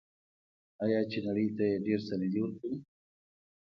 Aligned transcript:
آیا 0.83 0.99
چې 1.11 1.19
نړۍ 1.27 1.47
ته 1.57 1.63
یې 1.69 1.77
ډیر 1.85 1.99
څه 2.07 2.13
نه 2.21 2.27
دي 2.31 2.39
ورکړي؟ 2.41 2.75